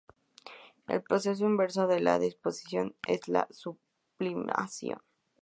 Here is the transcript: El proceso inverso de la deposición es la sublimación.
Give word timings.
El 0.87 1.03
proceso 1.03 1.45
inverso 1.45 1.85
de 1.85 1.99
la 1.99 2.17
deposición 2.17 2.95
es 3.07 3.27
la 3.27 3.47
sublimación. 3.51 4.97